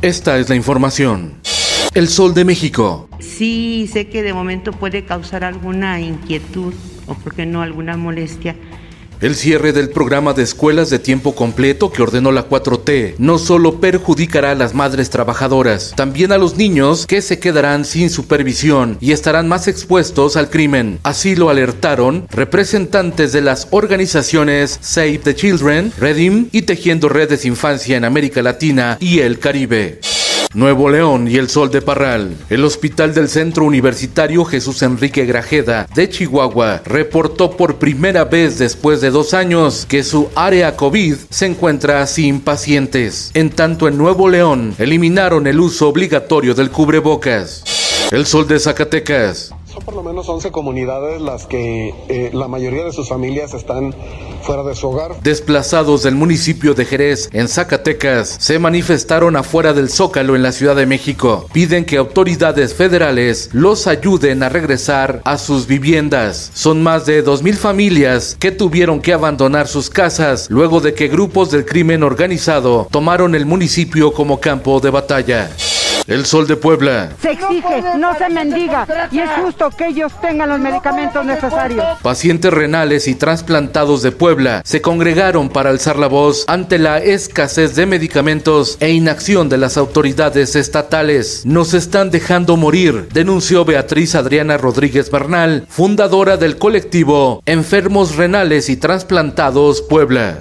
Esta 0.00 0.38
es 0.38 0.48
la 0.48 0.54
información. 0.54 1.34
El 1.92 2.06
Sol 2.06 2.32
de 2.32 2.44
México. 2.44 3.08
Sí, 3.18 3.90
sé 3.92 4.06
que 4.06 4.22
de 4.22 4.32
momento 4.32 4.70
puede 4.70 5.04
causar 5.04 5.42
alguna 5.42 6.00
inquietud 6.00 6.72
o, 7.08 7.14
por 7.14 7.34
qué 7.34 7.46
no, 7.46 7.62
alguna 7.62 7.96
molestia. 7.96 8.54
El 9.20 9.34
cierre 9.34 9.72
del 9.72 9.90
programa 9.90 10.32
de 10.32 10.44
escuelas 10.44 10.90
de 10.90 11.00
tiempo 11.00 11.34
completo 11.34 11.90
que 11.90 12.02
ordenó 12.02 12.30
la 12.30 12.48
4T 12.48 13.16
no 13.18 13.38
solo 13.38 13.80
perjudicará 13.80 14.52
a 14.52 14.54
las 14.54 14.74
madres 14.74 15.10
trabajadoras, 15.10 15.92
también 15.96 16.30
a 16.30 16.38
los 16.38 16.56
niños 16.56 17.04
que 17.04 17.20
se 17.20 17.40
quedarán 17.40 17.84
sin 17.84 18.10
supervisión 18.10 18.96
y 19.00 19.10
estarán 19.10 19.48
más 19.48 19.66
expuestos 19.66 20.36
al 20.36 20.50
crimen. 20.50 21.00
Así 21.02 21.34
lo 21.34 21.50
alertaron 21.50 22.28
representantes 22.30 23.32
de 23.32 23.40
las 23.40 23.66
organizaciones 23.72 24.78
Save 24.82 25.18
the 25.18 25.34
Children, 25.34 25.92
Redim 25.98 26.48
y 26.52 26.62
Tejiendo 26.62 27.08
Redes 27.08 27.44
Infancia 27.44 27.96
en 27.96 28.04
América 28.04 28.40
Latina 28.40 28.98
y 29.00 29.18
el 29.18 29.40
Caribe. 29.40 29.98
Nuevo 30.54 30.88
León 30.88 31.28
y 31.28 31.36
el 31.36 31.48
Sol 31.48 31.70
de 31.70 31.82
Parral. 31.82 32.34
El 32.48 32.64
Hospital 32.64 33.12
del 33.12 33.28
Centro 33.28 33.64
Universitario 33.64 34.44
Jesús 34.44 34.82
Enrique 34.82 35.26
Grajeda 35.26 35.86
de 35.94 36.08
Chihuahua 36.08 36.82
reportó 36.84 37.50
por 37.50 37.76
primera 37.76 38.24
vez 38.24 38.58
después 38.58 39.00
de 39.00 39.10
dos 39.10 39.34
años 39.34 39.84
que 39.88 40.02
su 40.02 40.30
área 40.34 40.74
COVID 40.76 41.16
se 41.28 41.46
encuentra 41.46 42.06
sin 42.06 42.40
pacientes. 42.40 43.30
En 43.34 43.50
tanto, 43.50 43.88
en 43.88 43.98
Nuevo 43.98 44.28
León 44.28 44.74
eliminaron 44.78 45.46
el 45.46 45.60
uso 45.60 45.88
obligatorio 45.88 46.54
del 46.54 46.70
cubrebocas. 46.70 47.64
El 48.10 48.24
Sol 48.24 48.48
de 48.48 48.58
Zacatecas. 48.58 49.52
Son 49.78 49.84
por 49.84 49.94
lo 49.94 50.02
menos 50.02 50.28
11 50.28 50.50
comunidades 50.50 51.20
las 51.20 51.46
que 51.46 51.94
eh, 52.08 52.30
la 52.32 52.48
mayoría 52.48 52.82
de 52.82 52.92
sus 52.92 53.08
familias 53.08 53.54
están 53.54 53.94
fuera 54.42 54.64
de 54.64 54.74
su 54.74 54.88
hogar. 54.88 55.20
Desplazados 55.22 56.02
del 56.02 56.16
municipio 56.16 56.74
de 56.74 56.84
Jerez, 56.84 57.28
en 57.32 57.46
Zacatecas, 57.46 58.38
se 58.40 58.58
manifestaron 58.58 59.36
afuera 59.36 59.72
del 59.74 59.88
Zócalo 59.88 60.34
en 60.34 60.42
la 60.42 60.50
Ciudad 60.50 60.74
de 60.74 60.86
México. 60.86 61.46
Piden 61.52 61.84
que 61.84 61.96
autoridades 61.96 62.74
federales 62.74 63.50
los 63.52 63.86
ayuden 63.86 64.42
a 64.42 64.48
regresar 64.48 65.22
a 65.24 65.38
sus 65.38 65.68
viviendas. 65.68 66.50
Son 66.54 66.82
más 66.82 67.06
de 67.06 67.24
2.000 67.24 67.54
familias 67.54 68.36
que 68.40 68.50
tuvieron 68.50 69.00
que 69.00 69.12
abandonar 69.12 69.68
sus 69.68 69.90
casas 69.90 70.48
luego 70.50 70.80
de 70.80 70.92
que 70.94 71.06
grupos 71.06 71.52
del 71.52 71.64
crimen 71.64 72.02
organizado 72.02 72.88
tomaron 72.90 73.36
el 73.36 73.46
municipio 73.46 74.12
como 74.12 74.40
campo 74.40 74.80
de 74.80 74.90
batalla. 74.90 75.50
El 76.08 76.24
Sol 76.24 76.46
de 76.46 76.56
Puebla. 76.56 77.10
Se 77.20 77.32
exige, 77.32 77.82
no 77.98 78.16
se 78.16 78.30
mendiga 78.30 78.86
y 79.12 79.18
es 79.18 79.28
justo 79.42 79.68
que 79.68 79.88
ellos 79.88 80.10
tengan 80.22 80.48
los 80.48 80.58
medicamentos 80.58 81.22
necesarios. 81.22 81.84
Pacientes 82.00 82.50
renales 82.50 83.06
y 83.08 83.14
trasplantados 83.14 84.00
de 84.00 84.10
Puebla 84.10 84.62
se 84.64 84.80
congregaron 84.80 85.50
para 85.50 85.68
alzar 85.68 85.96
la 85.96 86.06
voz 86.06 86.44
ante 86.48 86.78
la 86.78 86.96
escasez 86.96 87.76
de 87.76 87.84
medicamentos 87.84 88.78
e 88.80 88.90
inacción 88.90 89.50
de 89.50 89.58
las 89.58 89.76
autoridades 89.76 90.56
estatales. 90.56 91.44
Nos 91.44 91.74
están 91.74 92.10
dejando 92.10 92.56
morir, 92.56 93.08
denunció 93.12 93.66
Beatriz 93.66 94.14
Adriana 94.14 94.56
Rodríguez 94.56 95.10
Bernal, 95.10 95.66
fundadora 95.68 96.38
del 96.38 96.56
colectivo 96.56 97.42
Enfermos 97.44 98.16
Renales 98.16 98.70
y 98.70 98.78
Trasplantados 98.78 99.82
Puebla. 99.82 100.40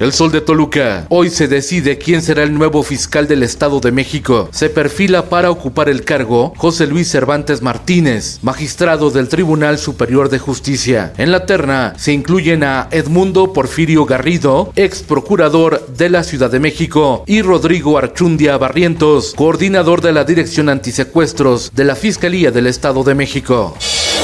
El 0.00 0.12
Sol 0.12 0.32
de 0.32 0.40
Toluca. 0.40 1.06
Hoy 1.08 1.30
se 1.30 1.46
decide 1.46 1.98
quién 1.98 2.20
será 2.20 2.42
el 2.42 2.52
nuevo 2.52 2.82
fiscal 2.82 3.28
del 3.28 3.44
Estado 3.44 3.78
de 3.78 3.92
México. 3.92 4.48
Se 4.50 4.68
perfila 4.68 5.28
para 5.28 5.52
ocupar 5.52 5.88
el 5.88 6.04
cargo 6.04 6.52
José 6.56 6.88
Luis 6.88 7.08
Cervantes 7.08 7.62
Martínez, 7.62 8.40
magistrado 8.42 9.10
del 9.10 9.28
Tribunal 9.28 9.78
Superior 9.78 10.30
de 10.30 10.40
Justicia. 10.40 11.12
En 11.16 11.30
la 11.30 11.46
terna 11.46 11.94
se 11.96 12.12
incluyen 12.12 12.64
a 12.64 12.88
Edmundo 12.90 13.52
Porfirio 13.52 14.04
Garrido, 14.04 14.72
ex 14.74 15.02
procurador 15.02 15.86
de 15.86 16.10
la 16.10 16.24
Ciudad 16.24 16.50
de 16.50 16.60
México, 16.60 17.22
y 17.26 17.42
Rodrigo 17.42 17.96
Archundia 17.96 18.56
Barrientos, 18.58 19.32
coordinador 19.36 20.00
de 20.00 20.12
la 20.12 20.24
Dirección 20.24 20.68
Antisecuestros 20.68 21.70
de 21.72 21.84
la 21.84 21.94
Fiscalía 21.94 22.50
del 22.50 22.66
Estado 22.66 23.04
de 23.04 23.14
México. 23.14 23.76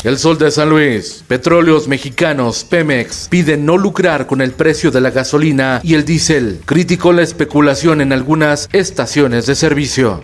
El 0.03 0.19
Sol 0.19 0.39
de 0.39 0.51
San 0.51 0.71
Luis. 0.71 1.23
Petróleos 1.29 1.87
Mexicanos, 1.87 2.65
Pemex, 2.65 3.29
piden 3.29 3.67
no 3.67 3.77
lucrar 3.77 4.27
con 4.27 4.41
el 4.41 4.53
precio 4.53 4.91
de 4.91 5.03
la 5.03 5.11
gasolina 5.11 5.81
y 5.83 5.93
el 5.93 6.07
diésel. 6.07 6.61
Criticó 6.65 7.13
la 7.13 7.21
especulación 7.21 8.01
en 8.01 8.15
algunas 8.15 8.71
estaciones 8.73 9.45
de 9.45 9.55
servicio. 9.55 10.23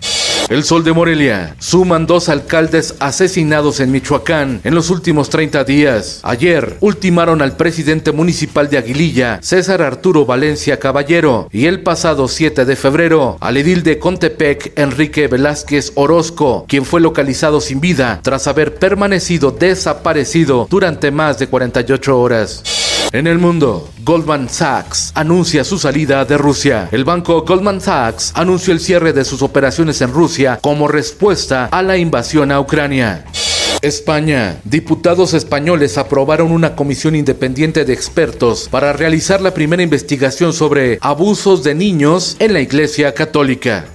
El 0.49 0.63
Sol 0.63 0.85
de 0.85 0.93
Morelia. 0.93 1.57
Suman 1.59 2.07
dos 2.07 2.29
alcaldes 2.29 2.95
asesinados 2.99 3.81
en 3.81 3.91
Michoacán 3.91 4.61
en 4.63 4.75
los 4.75 4.89
últimos 4.89 5.29
30 5.29 5.65
días. 5.65 6.21
Ayer 6.23 6.77
ultimaron 6.79 7.41
al 7.41 7.57
presidente 7.57 8.13
municipal 8.13 8.69
de 8.69 8.77
Aguililla, 8.77 9.39
César 9.41 9.81
Arturo 9.81 10.25
Valencia 10.25 10.79
Caballero, 10.79 11.49
y 11.51 11.65
el 11.65 11.81
pasado 11.81 12.29
7 12.29 12.63
de 12.63 12.75
febrero 12.77 13.37
al 13.41 13.57
edil 13.57 13.83
de 13.83 13.99
Contepec, 13.99 14.71
Enrique 14.79 15.27
Velázquez 15.27 15.91
Orozco, 15.95 16.63
quien 16.65 16.85
fue 16.85 17.01
localizado 17.01 17.59
sin 17.59 17.81
vida 17.81 18.21
tras 18.23 18.47
haber 18.47 18.75
permanecido 18.75 19.51
desaparecido 19.51 20.65
durante 20.69 21.11
más 21.11 21.39
de 21.39 21.47
48 21.47 22.17
horas. 22.17 22.76
En 23.13 23.25
el 23.25 23.39
mundo, 23.39 23.89
Goldman 24.03 24.49
Sachs 24.49 25.13
anuncia 25.15 25.63
su 25.63 25.79
salida 25.79 26.25
de 26.25 26.37
Rusia. 26.37 26.89
El 26.91 27.05
banco 27.05 27.43
Goldman 27.43 27.79
Sachs 27.79 28.33
anunció 28.35 28.73
el 28.73 28.81
cierre 28.81 29.13
de 29.13 29.23
sus 29.23 29.41
operaciones 29.41 30.01
en 30.01 30.11
Rusia 30.11 30.59
como 30.61 30.89
respuesta 30.89 31.69
a 31.71 31.81
la 31.81 31.95
invasión 31.95 32.51
a 32.51 32.59
Ucrania. 32.59 33.23
España. 33.81 34.59
Diputados 34.65 35.33
españoles 35.33 35.97
aprobaron 35.97 36.51
una 36.51 36.75
comisión 36.75 37.15
independiente 37.15 37.85
de 37.85 37.93
expertos 37.93 38.67
para 38.69 38.91
realizar 38.91 39.39
la 39.39 39.53
primera 39.53 39.83
investigación 39.83 40.51
sobre 40.51 40.97
abusos 41.01 41.63
de 41.63 41.75
niños 41.75 42.35
en 42.39 42.53
la 42.53 42.59
Iglesia 42.59 43.13
Católica. 43.13 43.85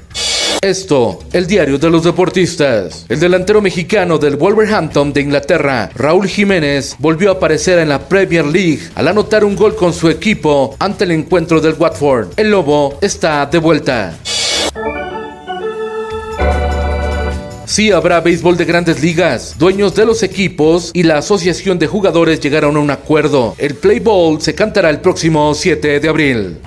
Esto, 0.62 1.18
el 1.32 1.48
diario 1.48 1.76
de 1.76 1.90
los 1.90 2.04
deportistas. 2.04 3.04
El 3.08 3.18
delantero 3.18 3.60
mexicano 3.60 4.16
del 4.16 4.36
Wolverhampton 4.36 5.12
de 5.12 5.20
Inglaterra, 5.20 5.90
Raúl 5.92 6.28
Jiménez, 6.28 6.94
volvió 7.00 7.30
a 7.30 7.32
aparecer 7.32 7.80
en 7.80 7.88
la 7.88 8.08
Premier 8.08 8.46
League 8.46 8.78
al 8.94 9.08
anotar 9.08 9.44
un 9.44 9.56
gol 9.56 9.74
con 9.74 9.92
su 9.92 10.08
equipo 10.08 10.76
ante 10.78 11.02
el 11.02 11.10
encuentro 11.10 11.60
del 11.60 11.74
Watford. 11.74 12.34
El 12.36 12.52
Lobo 12.52 12.96
está 13.00 13.44
de 13.46 13.58
vuelta. 13.58 14.16
Sí 17.66 17.90
habrá 17.90 18.20
béisbol 18.20 18.56
de 18.56 18.64
grandes 18.64 19.02
ligas. 19.02 19.56
Dueños 19.58 19.96
de 19.96 20.06
los 20.06 20.22
equipos 20.22 20.92
y 20.94 21.02
la 21.02 21.18
asociación 21.18 21.80
de 21.80 21.88
jugadores 21.88 22.38
llegaron 22.38 22.76
a 22.76 22.80
un 22.80 22.92
acuerdo. 22.92 23.56
El 23.58 23.74
Play 23.74 23.98
Ball 23.98 24.40
se 24.40 24.54
cantará 24.54 24.90
el 24.90 25.00
próximo 25.00 25.54
7 25.54 25.98
de 25.98 26.08
abril. 26.08 26.58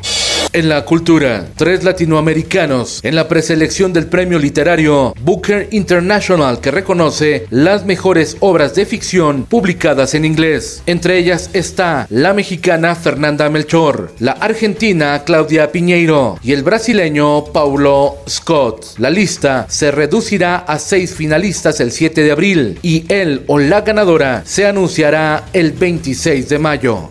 En 0.56 0.70
la 0.70 0.86
cultura, 0.86 1.50
tres 1.58 1.84
latinoamericanos 1.84 3.02
en 3.04 3.16
la 3.16 3.28
preselección 3.28 3.92
del 3.92 4.08
premio 4.08 4.40
literario 4.40 5.14
Booker 5.20 5.68
International 5.72 6.62
que 6.62 6.72
reconoce 6.72 7.46
las 7.50 7.86
mejores 7.86 8.38
obras 8.40 8.74
de 8.74 8.86
ficción 8.86 9.44
publicadas 9.44 10.16
en 10.16 10.24
inglés. 10.24 10.82
Entre 10.86 11.18
ellas 11.18 11.50
está 11.52 12.08
la 12.10 12.34
mexicana 12.34 12.96
Fernanda 12.96 13.50
Melchor, 13.50 14.14
la 14.20 14.32
argentina 14.32 15.24
Claudia 15.26 15.74
Piñeiro 15.74 16.40
y 16.42 16.54
el 16.54 16.64
brasileño 16.64 17.44
Paulo 17.52 18.20
Scott. 18.26 18.98
La 18.98 19.10
lista 19.10 19.66
se 19.68 19.92
reducirá 19.92 20.60
a 20.60 20.80
seis 20.80 21.14
finalistas 21.14 21.82
el 21.82 21.92
7 21.92 22.24
de 22.24 22.32
abril 22.32 22.80
y 22.82 23.04
él 23.10 23.44
o 23.48 23.60
la 23.60 23.82
ganadora 23.82 24.44
se 24.46 24.66
anunciará 24.66 25.48
el 25.52 25.74
26 25.74 26.48
de 26.48 26.60
mayo. 26.60 27.10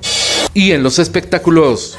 Y 0.54 0.72
en 0.72 0.82
los 0.82 0.98
espectáculos. 0.98 1.98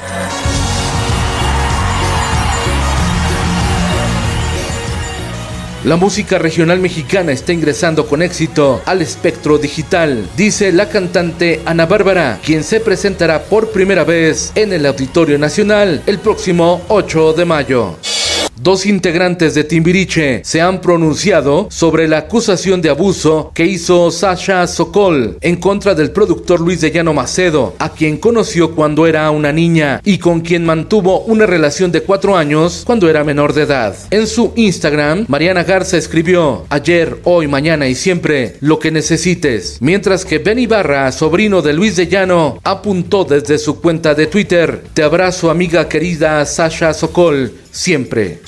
La 5.86 5.94
música 5.94 6.36
regional 6.36 6.80
mexicana 6.80 7.30
está 7.30 7.52
ingresando 7.52 8.08
con 8.08 8.20
éxito 8.20 8.82
al 8.86 9.02
espectro 9.02 9.56
digital, 9.56 10.28
dice 10.36 10.72
la 10.72 10.88
cantante 10.88 11.62
Ana 11.64 11.86
Bárbara, 11.86 12.40
quien 12.44 12.64
se 12.64 12.80
presentará 12.80 13.44
por 13.44 13.70
primera 13.70 14.02
vez 14.02 14.50
en 14.56 14.72
el 14.72 14.84
Auditorio 14.84 15.38
Nacional 15.38 16.02
el 16.06 16.18
próximo 16.18 16.82
8 16.88 17.34
de 17.34 17.44
mayo. 17.44 18.15
Dos 18.58 18.86
integrantes 18.86 19.54
de 19.54 19.64
Timbiriche 19.64 20.40
se 20.42 20.62
han 20.62 20.80
pronunciado 20.80 21.68
sobre 21.70 22.08
la 22.08 22.18
acusación 22.18 22.80
de 22.80 22.88
abuso 22.88 23.52
que 23.54 23.66
hizo 23.66 24.10
Sasha 24.10 24.66
Sokol 24.66 25.36
en 25.42 25.56
contra 25.56 25.94
del 25.94 26.10
productor 26.10 26.60
Luis 26.60 26.80
de 26.80 26.90
Llano 26.90 27.12
Macedo, 27.12 27.74
a 27.78 27.90
quien 27.90 28.16
conoció 28.16 28.74
cuando 28.74 29.06
era 29.06 29.30
una 29.30 29.52
niña 29.52 30.00
y 30.04 30.16
con 30.16 30.40
quien 30.40 30.64
mantuvo 30.64 31.20
una 31.20 31.44
relación 31.44 31.92
de 31.92 32.00
cuatro 32.00 32.34
años 32.34 32.82
cuando 32.86 33.10
era 33.10 33.24
menor 33.24 33.52
de 33.52 33.62
edad. 33.62 33.94
En 34.10 34.26
su 34.26 34.54
Instagram, 34.56 35.26
Mariana 35.28 35.62
Garza 35.62 35.98
escribió 35.98 36.64
ayer, 36.70 37.20
hoy, 37.24 37.48
mañana 37.48 37.86
y 37.88 37.94
siempre 37.94 38.56
lo 38.60 38.78
que 38.78 38.90
necesites, 38.90 39.76
mientras 39.80 40.24
que 40.24 40.38
Ben 40.38 40.58
Ibarra, 40.58 41.12
sobrino 41.12 41.60
de 41.60 41.74
Luis 41.74 41.96
de 41.96 42.06
Llano, 42.06 42.58
apuntó 42.64 43.24
desde 43.24 43.58
su 43.58 43.80
cuenta 43.82 44.14
de 44.14 44.26
Twitter, 44.28 44.82
te 44.94 45.02
abrazo 45.02 45.50
amiga 45.50 45.88
querida 45.90 46.44
Sasha 46.46 46.94
Sokol, 46.94 47.52
siempre. 47.70 48.40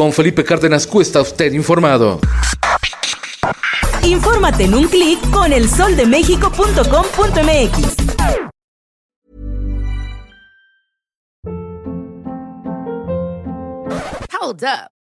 Con 0.00 0.12
Felipe 0.14 0.42
Cárdenas 0.44 0.86
Cuesta 0.86 1.20
usted 1.20 1.52
informado. 1.52 2.20
Infórmate 4.02 4.64
en 4.64 4.74
un 4.74 4.88
clic 4.88 5.20
con 5.28 5.52
elsoldemexico.com.mx. 5.52 7.96
Hold 14.40 14.64
up. 14.64 14.99